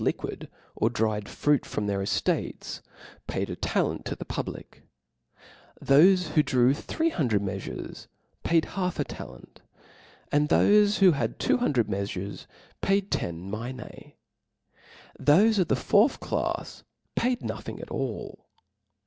* 0.01 0.01
liquid 0.01 0.49
or 0.75 0.89
dry 0.89 1.21
fruit 1.21 1.63
from 1.63 1.85
their 1.85 1.99
eftates, 1.99 2.81
paid 3.27 3.51
a 3.51 3.55
* 3.55 3.55
ta 3.55 3.81
*"* 3.81 3.83
'i®* 3.83 3.87
lent 3.87 4.03
to 4.05 4.15
the 4.15 4.25
public; 4.25 4.81
thofe 5.85 6.29
who 6.29 6.41
drew 6.41 6.73
three 6.73 7.11
hundred 7.11 7.39
meafures, 7.39 8.07
paid 8.43 8.65
half 8.65 8.97
a 8.99 9.03
talent; 9.03 9.61
thofe 10.31 10.97
who 10.97 11.11
had 11.11 11.37
two 11.37 11.57
hundred 11.57 11.85
meafures, 11.85 12.47
paid 12.81 13.11
ten 13.11 13.47
minse', 13.47 14.13
thofe 15.21 15.59
of 15.59 15.67
the 15.67 15.75
fourth 15.75 16.19
clafs^ 16.19 16.81
paid 17.15 17.43
nothing 17.43 17.79
at 17.79 17.91
all. 17.91 18.47